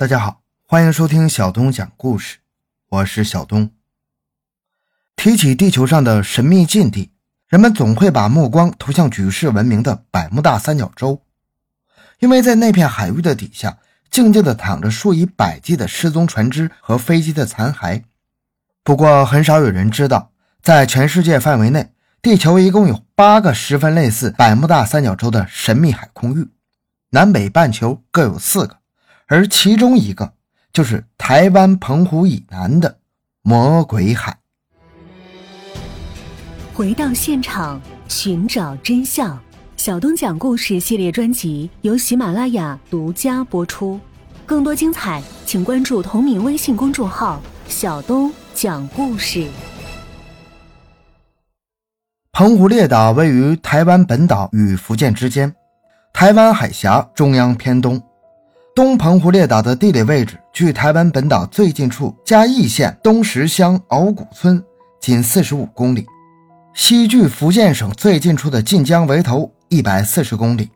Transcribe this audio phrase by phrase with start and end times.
[0.00, 2.38] 大家好，欢迎收听小东讲故事，
[2.88, 3.70] 我是小东。
[5.14, 7.12] 提起地球上的神秘禁地，
[7.48, 11.20] 人们总会把目光投向举世闻名的百慕大三角洲，
[12.18, 13.76] 因为在那片海域的底下，
[14.10, 18.02] 静静地躺着数以百计的失踪船只和飞机的残骸。
[18.82, 20.32] 不过，很少有人知道，
[20.62, 21.92] 在全世界范围内，
[22.22, 26.48] 地球一共有八个十分类似百慕大三角洲的神秘海空域，
[27.10, 28.79] 南北半球各有四个。
[29.30, 30.32] 而其中一个
[30.72, 32.98] 就是台湾澎湖以南的
[33.42, 34.36] 魔鬼海。
[36.74, 39.38] 回到现场，寻找真相。
[39.76, 44.00] 小东讲故事系列专辑由喜马拉雅独家播出。
[44.44, 49.46] 更多精彩，请关注同名微信公众号“小东讲故事”。
[52.32, 55.54] 澎湖列岛位于台湾本岛与福建之间，
[56.12, 58.02] 台湾海峡中央偏东。
[58.72, 64.62] 东澎湖列岛的地理位置距台湾本岛最近处嘉义县东石乡鳌谷村
[65.00, 66.06] 仅四十五公里，
[66.72, 70.70] 西距福建省最近处的晋江围头一百四十公里。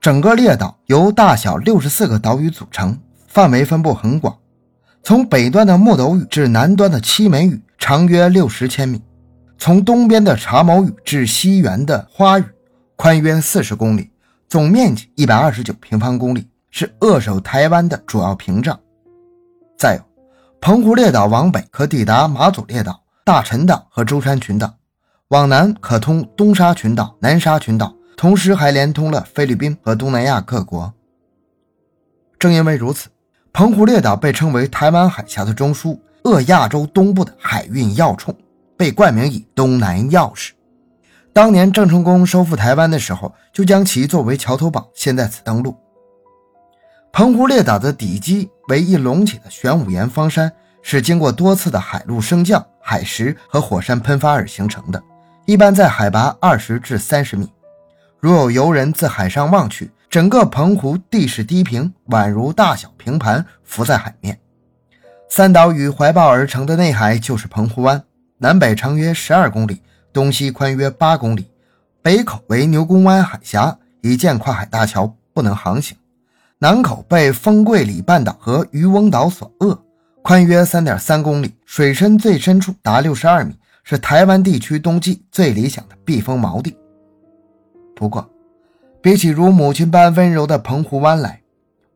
[0.00, 4.36] 整个列岛由大小六十四个岛屿组成，范围分布很广。
[5.04, 8.98] 从北端的木斗屿至南端的七美屿，长约六十千米；
[9.56, 12.44] 从东边的茶毛屿至西缘的花屿，
[12.96, 14.10] 宽约四十公里，
[14.48, 16.48] 总面积一百二十九平方公里。
[16.70, 18.78] 是扼守台湾的主要屏障。
[19.76, 20.02] 再有，
[20.60, 24.72] 澎湖列岛往北可抵达马祖列岛、大陈岛和舟山群岛，
[25.28, 30.92] 往南可通东沙群岛、南沙群岛，同时还连通了菲律宾和东南亚各国。
[32.38, 33.08] 正因为如此，
[33.52, 38.34] 澎湖列岛被称为台湾海峡的中枢，扼亚洲东部的海运要冲，
[38.76, 40.50] 被冠名以“东南钥匙”。
[41.32, 45.76] 当年郑成功收复台湾的时候，就将其作为桥头堡，先在此登陆。
[47.12, 55.02] 澎湖列岛的底基为一隆起的玄武岩方山，是经过多次的海陆升降、海蚀和火山喷发而形成的，
[55.44, 57.50] 一般在海拔二十至三十米。
[58.20, 64.38] 如有游人自海上望去，整个澎湖地势低平，宛如大小平盘浮在海面。
[65.28, 68.02] 三岛屿怀抱而成的内海就是澎湖湾，
[68.38, 69.82] 南北长约十二公里，
[70.12, 71.50] 东西宽约八公里，
[72.02, 75.96] 北口为牛公湾海峡，一建跨海大桥，不能航行。
[76.62, 79.82] 南口被丰贵里半岛和渔翁岛所扼，
[80.22, 86.76] 宽约三点三公里，水深最深处达六十二米，是台湾地区冬季最理想的避风锚地。
[87.96, 88.30] 不过，
[89.00, 91.40] 比起如母亲般温柔的澎湖湾来，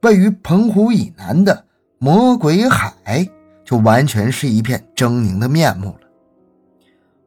[0.00, 1.66] 位于澎湖以南的
[1.98, 3.28] 魔鬼海
[3.66, 6.08] 就完全是一片狰狞的面目了。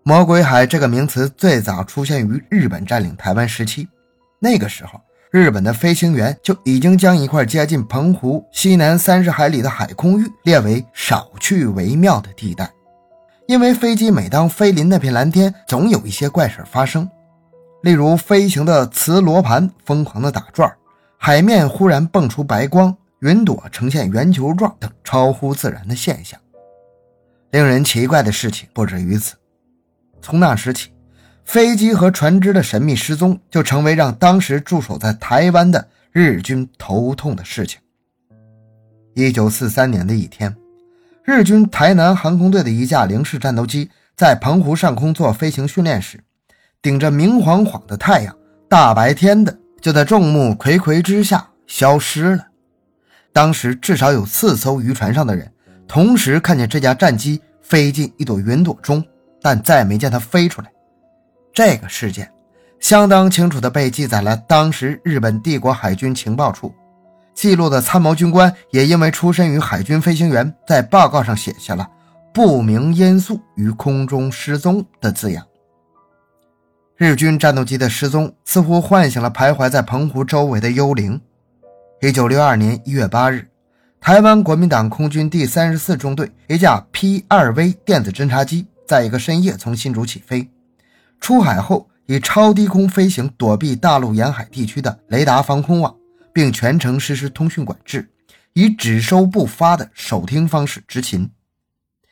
[0.01, 3.87] 魔鬼海这个名词最早出现于日本占领台湾时期，
[4.39, 4.99] 那个时候。
[5.29, 12.71] 日本的飞行员就已经将一块接近澎湖西南三十海里的海空域列为少去为妙的地带，
[13.45, 17.09] 因为飞机每当飞临那片蓝天，总有一些怪事发生，
[17.83, 20.73] 例如飞行的磁罗盘疯狂的打转，
[21.17, 26.39] 海面忽然蹦出白光，云朵呈现圆球状等超乎自然的现象。
[27.51, 29.35] 令人奇怪的事情不止于此，
[30.21, 30.91] 从那时起。
[31.47, 37.79] 飞机和船只的神秘失踪，就成为让当时驻守在台湾的日军头痛的事情。
[39.15, 40.53] 一九四三年的一天，
[41.23, 46.21] 日军台南航空队的一架零式战斗机在澎湖上空做飞行训练时，
[46.81, 48.35] 顶着明晃晃的太阳，
[48.67, 52.45] 大白天的就在众目睽睽之下消失了。
[53.31, 55.49] 当时至少有四艘渔船上的人
[55.87, 59.01] 同时看见这架战机飞进一朵云朵中，
[59.41, 60.69] 但再没见它飞出来。
[61.57, 62.31] 这个事件
[62.79, 64.37] 相当清楚地被记载了。
[64.47, 66.71] 当时日本帝国海军情报处
[67.33, 71.89] 记录的参谋军官也因为出身于海军飞行员，在报告上写下了
[72.31, 75.43] “不明因素于空中失踪”的字样。
[76.95, 81.19] 日军战斗机的失踪似乎唤醒了徘徊在澎湖周围的幽灵。
[82.01, 83.47] 一九六二年一月八日，
[83.99, 90.47] 台湾国民党空军第三十四中队一架 P-2V 电子侦察机在一个深夜从新竹起飞。
[91.19, 95.93] 出海后，以超低空飞行躲避大陆沿海地区的雷达防空网，
[96.33, 98.09] 并全程实施通讯管制，
[98.53, 101.29] 以只收不发的手听方式执勤。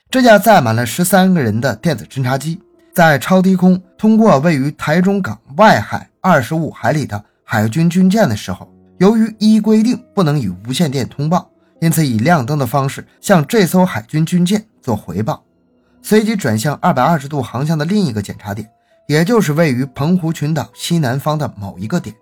[0.10, 2.62] 这架载满了十三个人的电子侦察机，
[2.94, 11.50] 在超低空通过位于台中港外海二十五海里的海军军舰的时候，由于依规定不能以无线电通报，
[11.82, 15.44] 因此以亮灯的方式向这艘海军军舰做回报，
[16.02, 18.70] 随即转向二百二十度航向的另一个检查点。
[19.08, 22.16] 也就是位于澎湖群岛西南方的某一个点，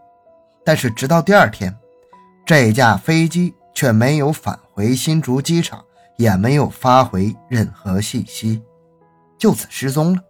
[0.66, 1.74] 但是直到第二天，
[2.46, 5.82] 这架飞机却没有返回新竹机场，
[6.18, 8.62] 也没有发回任何信息，
[9.38, 10.22] 就此失踪了。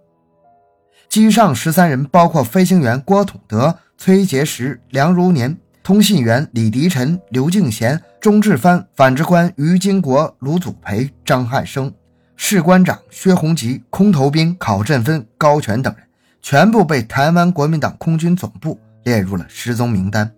[1.10, 11.92] 机上十三人，包括飞行员郭统德、崔杰石、梁如年，通信员李迪臣、刘敬贤、钟志帆，反制官于金国、卢祖培、张汉生，
[12.36, 16.08] 士官长薛洪吉，空投兵考振芬、高全等人，
[16.44, 20.30] 全部被台湾国民党空军总部列入了失踪名单。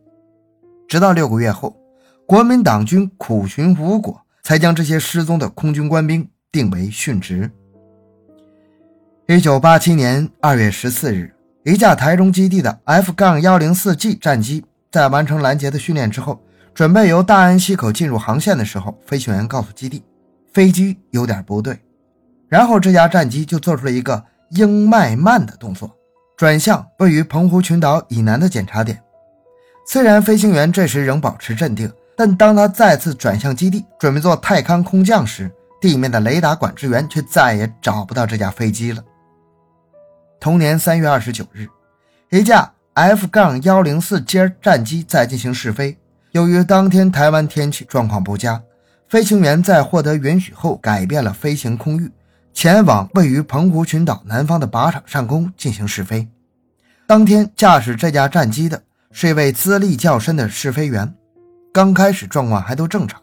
[0.88, 1.76] 直到六个月后，
[2.28, 7.50] 国民党军苦寻无果，才将这些失踪的空军官兵定为殉职。
[9.28, 16.40] 一九八七年二月十四日，一架台中基地的 F- 杠幺零四 G 战机在完成拦截的训练之后，
[16.76, 20.04] 准备由大安溪口进入航线的时候，飞行员告诉基地，
[20.54, 21.80] 飞机有点不对。
[22.48, 24.24] 然后这架战机就做出了一个
[24.56, 25.90] 鹰迈慢的动作，
[26.36, 29.02] 转向位于澎湖群岛以南的检查点。
[29.88, 39.04] 虽然飞行员这时仍保持镇定，但当他再次转向基地，准备做泰康空降时，地面的雷达管制员却再也找不到这架飞机了。
[40.40, 41.68] 同年三月二十九日，
[42.32, 45.98] 一架 F- 杠幺零四 J 战机在进行试飞。
[46.32, 48.62] 由于当天台湾天气状况不佳，
[49.08, 52.12] 飞行员在获得允许后改变了飞行空域，
[52.56, 56.26] 前往位于澎湖群岛南方的靶场上空进行试飞。
[57.06, 58.82] 当天驾驶这架战机的
[59.12, 61.14] 是一位资历较深的试飞员。
[61.74, 63.22] 刚开始状况还都正常，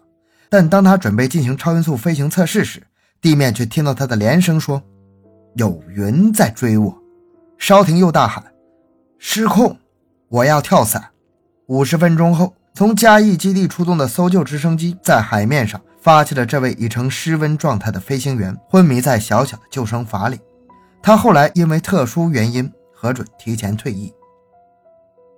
[0.50, 2.82] 但当他准备进行超音速飞行测试时，
[3.22, 4.82] 地面却听到他的连声说
[5.56, 7.02] ：“有云在追我。”
[7.56, 8.44] 稍停，又大喊
[9.18, 9.78] ：“失控！
[10.28, 11.08] 我要跳伞！”
[11.68, 20.40] 五十分钟后，从嘉义基地出动的搜救直升机在海面上发现了这位已成失温状态的飞行员，昏迷在小小的救生筏里。
[21.00, 24.12] 他后来因为特殊原因核准提前退役。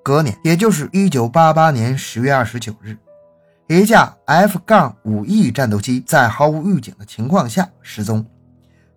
[0.03, 2.97] 隔年，也就是一九八八年十月二十九日，
[3.69, 8.25] 一架 F- 杠五 E 战斗机在毫无预警的情况下失踪，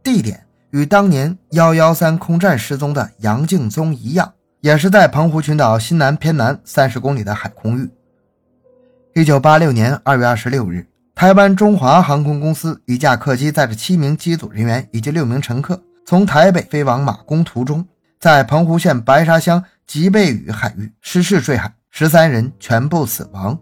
[0.02, 0.46] 地点。
[0.72, 7.90] 与当年幺幺三空战失踪的杨敬宗一样，也是在澎湖群岛西南偏南三十公里的海空域。
[9.16, 10.86] 一九八六年二月二十六日，
[11.18, 17.84] 台湾中华航空公司一架客机载着七名机组人员以及六名乘客，从台北飞往马公途中，
[18.20, 23.58] 在澎湖县白沙乡吉贝屿海域失事坠海，十三人全部死亡。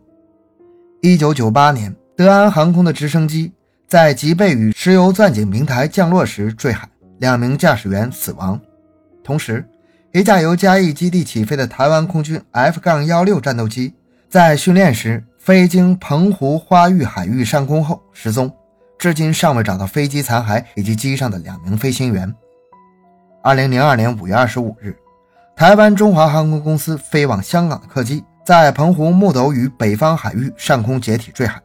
[1.01, 3.53] 一九九八年，德安航空的直升机
[3.87, 6.89] 在吉贝屿石油钻井平台降落时坠海。
[7.19, 8.59] 两名驾驶员死亡，
[9.23, 9.65] 同时，
[10.11, 13.93] 一架由嘉义基地起飞的台湾空军 F- 杠幺六战斗机
[14.27, 18.51] 在训练时飞经澎湖花域海域上空后失踪，
[18.97, 22.33] 至今尚未找到飞机残骸以及机上的两名飞行员。
[23.44, 24.97] 二零零二年五月二十五日，
[25.56, 31.62] 台湾中华航空公司飞往香港的客机在澎湖木斗屿北方海域上空解体坠海，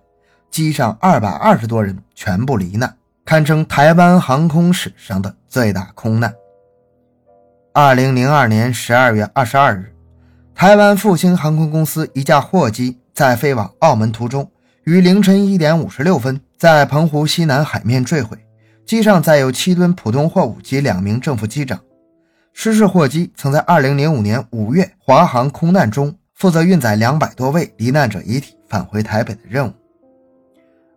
[0.50, 2.94] 机上二百二十多人全部罹难。
[3.25, 6.31] 堪称台湾航空史上的最大空难。
[7.73, 9.94] 二零零二年十二月二十二日，
[10.55, 14.50] 台湾复兴航空公司一架货机在飞往澳门途中，
[14.84, 18.38] 于凌晨一点五十六分在澎湖西南海面坠毁，
[18.87, 21.78] 机上载有七吨普通货物及两名正副机长。
[22.55, 29.73] 失事货机曾在二零零五年五月华航空难中负责运载两百多位罹难者遗体返回台北的任务。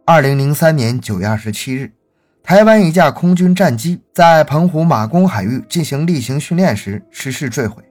[0.05, 1.91] 二零零三年九月二十七日。
[2.41, 7.83] 台湾一架空军战机在澎湖马公海域进行例行训练时失事坠毁，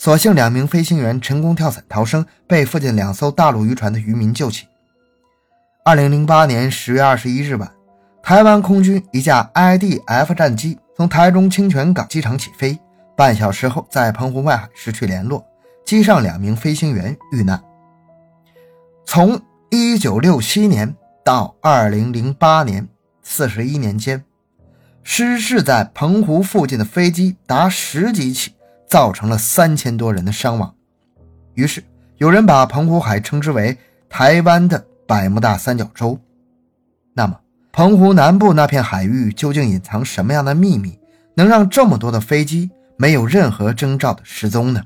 [0.00, 4.66] 所幸两名飞行员成功跳伞逃生，被附近两艘大陆渔船的渔民救起。
[5.84, 7.70] 二零零八年十月二十一日晚，
[8.22, 12.78] 台湾空军一架 IDF 战机从台中清泉港机场起飞，
[13.14, 15.44] 半小时后在澎湖外海失去联络，
[15.84, 17.62] 机上两名飞行员遇难。
[19.04, 19.38] 从
[19.68, 22.88] 一九六七年到二零零八年。
[23.22, 24.24] 四十一年间，
[25.02, 28.54] 失事在澎湖附近的飞机达十几起，
[28.90, 30.74] 造成了三千多人的伤亡。
[31.54, 31.82] 于是，
[32.18, 33.78] 有人把澎湖海称之为
[34.08, 36.18] 台湾的百慕大三角洲。
[37.14, 37.40] 那么，
[37.72, 40.98] 澎湖南部那片海域究竟隐藏什么样的秘密，
[41.34, 44.84] 能让这么多的飞机没有任何征兆的失踪呢？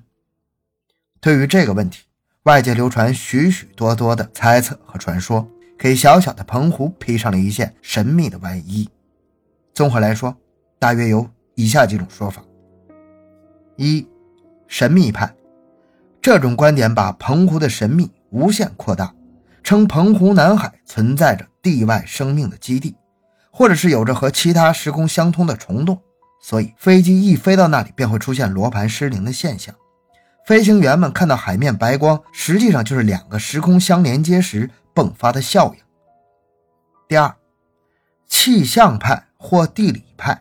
[1.21, 2.03] 对于这个问题，
[2.45, 5.49] 外界流传许许多多的猜测和传说。
[5.77, 8.89] 给小小的澎湖披上了一件神秘的外衣。
[9.75, 10.35] 综合来说，
[10.79, 12.43] 大约有以下几种说法：
[13.77, 14.07] 一、
[14.67, 15.35] 神秘派，
[16.21, 19.15] 这种观点把澎湖的神秘无限扩大，
[19.63, 22.97] 称澎湖南海存在着地外生命的基地，
[23.51, 26.01] 或者是有着和其他时空相通的虫洞，
[26.41, 29.75] 所以飞机一飞到那里便会出现罗盘失灵的现象。
[30.47, 34.71] 飞行员们看到海面白光，实际上就是两个时空相连接时。
[34.95, 35.81] 迸发的效应，
[37.09, 37.35] 第二，
[38.29, 40.41] 气象派或地理派，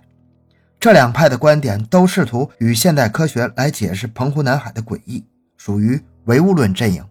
[0.83, 5.23] 这两派的观点都试图与现代科学来解释澎湖南海的诡异，
[5.55, 7.01] 属于唯物论阵营。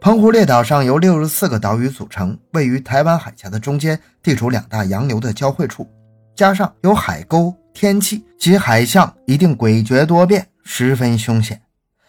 [0.00, 5.86] 澎湖列岛上由六十四个岛屿组成，位于台湾海峡的中间，地处两大洋流的交汇处，
[6.34, 11.60] 加上有海沟，天气及海象一定诡谲多变，十分凶险。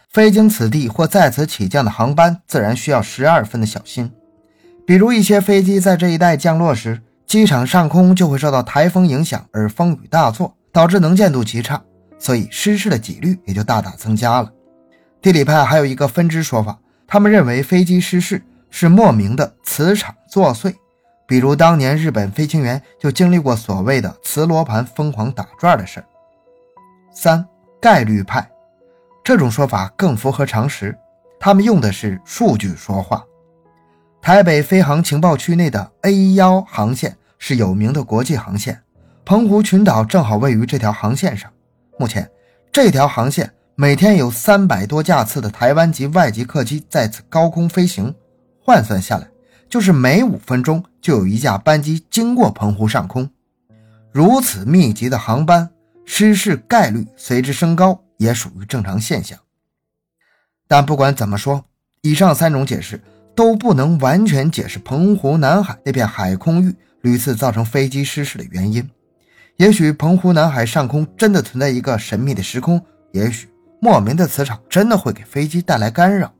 [0.09, 4.09] 飞经此地或在此起降的航班，自然需要十二分的小心。
[4.87, 7.01] 比如一些飞机在这一带降落时，
[7.35, 11.81] 机场上空就会受到台风影响而风雨大作，导致能见度极差，
[12.17, 14.49] 所以失事的几率也就大大增加了。
[15.21, 16.79] 地理派还有一个分支说法。
[17.07, 20.73] 他们认为飞机失事是莫名的磁场作祟，
[21.27, 26.03] 比如当年日本飞行员就经历过所谓的磁罗盘疯狂打转的事
[27.13, 27.45] 三
[27.79, 28.49] 概率派
[29.23, 30.97] 这种说法更符合常识，
[31.39, 33.23] 他们用的是数据说话。
[34.21, 38.81] 台北飞航情报区内的 A 幺航线是有名的国际航线，
[39.23, 41.51] 澎湖群岛正好位于这条航线上。
[41.97, 42.29] 目前
[42.71, 43.51] 这条航线。
[43.77, 48.15] 每天有三百多架次的台湾籍外籍客机在此高空飞行，
[48.63, 49.27] 换算下来，
[49.67, 53.29] 就是每五分钟就有一架班机经过澎湖上空。
[54.13, 55.69] 如此密集的航班，
[56.05, 59.37] 失事概率随之升高，也属于正常现象。
[60.69, 61.65] 但不管怎么说，
[61.99, 63.03] 以上三种解释
[63.35, 66.73] 都不能完全解释澎湖南海那片海空域
[67.05, 68.89] 屡次造成飞机失事的原因。
[69.57, 73.47] 也许澎湖南海上空真的存在一个神秘的时空，也许。
[73.79, 76.33] 莫名的磁场真的会给飞机带来干扰，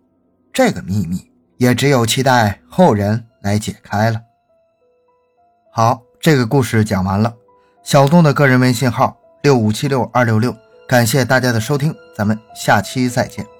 [0.51, 4.19] 这个秘密也只有期待后人来解开了。
[5.71, 7.31] 好，这个故事讲完了。
[7.83, 10.55] 小东的个人微信号六五七六二六六，
[10.87, 13.54] 感谢大家的收听，咱们下期再见。